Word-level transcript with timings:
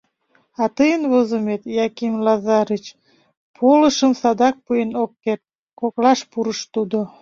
—А 0.61 0.63
тыйын 0.75 1.03
возымет, 1.11 1.61
Яким 1.85 2.13
Лазарыч, 2.25 2.85
полышым 3.57 4.11
садак 4.21 4.55
пуэн 4.65 4.91
ок 5.03 5.11
керт,— 5.23 5.43
коклаш 5.79 6.19
пурыш 6.31 6.59
тудо. 6.73 6.99